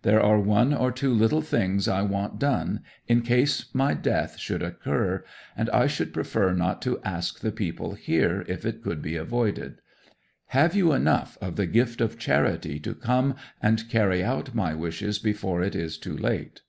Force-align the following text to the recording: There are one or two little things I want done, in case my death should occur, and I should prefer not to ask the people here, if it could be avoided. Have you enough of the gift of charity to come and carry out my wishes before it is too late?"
There 0.00 0.22
are 0.22 0.40
one 0.40 0.72
or 0.72 0.90
two 0.90 1.12
little 1.12 1.42
things 1.42 1.88
I 1.88 2.00
want 2.00 2.38
done, 2.38 2.80
in 3.06 3.20
case 3.20 3.66
my 3.74 3.92
death 3.92 4.38
should 4.38 4.62
occur, 4.62 5.22
and 5.54 5.68
I 5.68 5.88
should 5.88 6.14
prefer 6.14 6.54
not 6.54 6.80
to 6.84 7.02
ask 7.02 7.40
the 7.40 7.52
people 7.52 7.92
here, 7.92 8.46
if 8.48 8.64
it 8.64 8.82
could 8.82 9.02
be 9.02 9.14
avoided. 9.14 9.82
Have 10.46 10.74
you 10.74 10.94
enough 10.94 11.36
of 11.42 11.56
the 11.56 11.66
gift 11.66 12.00
of 12.00 12.18
charity 12.18 12.80
to 12.80 12.94
come 12.94 13.34
and 13.60 13.86
carry 13.90 14.24
out 14.24 14.54
my 14.54 14.74
wishes 14.74 15.18
before 15.18 15.62
it 15.62 15.76
is 15.76 15.98
too 15.98 16.16
late?" 16.16 16.62